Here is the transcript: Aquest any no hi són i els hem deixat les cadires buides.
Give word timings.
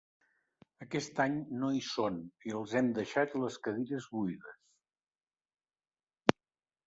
Aquest 0.83 1.19
any 1.25 1.35
no 1.63 1.67
hi 1.79 1.81
són 1.87 2.15
i 2.51 2.53
els 2.59 2.73
hem 2.79 2.89
deixat 2.97 3.35
les 3.43 3.57
cadires 3.67 4.07
buides. 4.15 4.57